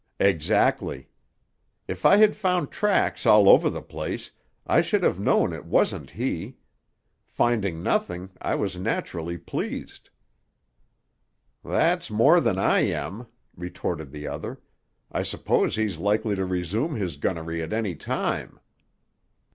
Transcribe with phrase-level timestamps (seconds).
[0.19, 1.09] "Exactly.
[1.87, 4.31] If I had found tracks all over the place,
[4.65, 6.57] I should have known it wasn't he.
[7.23, 10.09] Finding nothing, I was naturally pleased."
[11.63, 14.59] "That's more than I am," retorted the other.
[15.11, 18.59] "I suppose he's likely to resume his gunnery at any time."